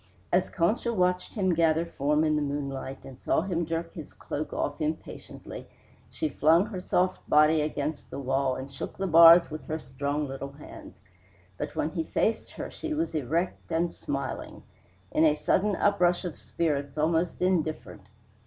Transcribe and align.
As 0.33 0.49
Concha 0.49 0.91
watched 0.91 1.35
him 1.35 1.53
gather 1.53 1.85
form 1.85 2.23
in 2.23 2.35
the 2.35 2.41
moonlight 2.41 3.05
and 3.05 3.19
saw 3.19 3.41
him 3.41 3.67
jerk 3.67 3.93
his 3.93 4.13
cloak 4.13 4.51
off 4.51 4.81
impatiently, 4.81 5.67
she 6.09 6.27
flung 6.27 6.65
her 6.65 6.79
soft 6.81 7.21
body 7.29 7.61
against 7.61 8.09
the 8.09 8.17
wall 8.17 8.55
and 8.55 8.71
shook 8.71 8.97
the 8.97 9.05
bars 9.05 9.51
with 9.51 9.67
her 9.67 9.77
strong 9.77 10.25
little 10.27 10.53
hands. 10.53 11.01
But 11.55 11.75
when 11.75 11.91
he 11.91 12.03
faced 12.03 12.49
her 12.53 12.71
she 12.71 12.95
was 12.95 13.13
erect 13.13 13.71
and 13.71 13.93
smiling; 13.93 14.63
in 15.11 15.23
a 15.23 15.35
sudden 15.35 15.75
uprush 15.75 16.25
of 16.25 16.35
spirits, 16.39 16.97
almost 16.97 17.39
indifferent. 17.39 18.09